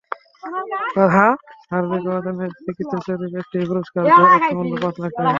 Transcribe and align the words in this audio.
কথাশিল্পে 0.43 1.03
সার্বিক 1.65 2.03
অবদানের 2.11 2.51
স্বীকৃতিস্বরূপ 2.55 3.31
একটি 3.41 3.57
পুরস্কার, 3.69 4.03
যার 4.09 4.27
অর্থমূল্য 4.27 4.73
পাঁচ 4.83 4.95
লাখ 4.99 5.11
টাকা। 5.11 5.29